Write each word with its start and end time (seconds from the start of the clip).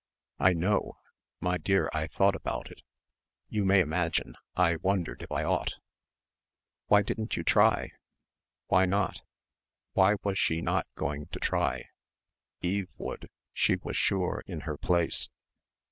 "I 0.39 0.53
know. 0.53 0.97
My 1.41 1.59
dear 1.59 1.87
I 1.93 2.07
thought 2.07 2.35
about 2.35 2.71
it. 2.71 2.81
You 3.49 3.63
may 3.63 3.81
imagine. 3.81 4.35
I 4.55 4.77
wondered 4.77 5.21
if 5.21 5.31
I 5.31 5.43
ought." 5.43 5.75
"Why 6.87 7.03
didn't 7.03 7.37
you 7.37 7.43
try?" 7.43 7.91
Why 8.65 8.87
not? 8.87 9.21
Why 9.93 10.15
was 10.23 10.39
she 10.39 10.59
not 10.59 10.87
going 10.95 11.27
to 11.27 11.39
try? 11.39 11.85
Eve 12.61 12.89
would, 12.97 13.29
she 13.53 13.75
was 13.83 13.95
sure 13.95 14.41
in 14.47 14.61
her 14.61 14.75
place.... 14.79 15.29